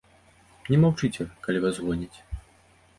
[0.69, 2.15] Не маўчыце, калі вас гоняць.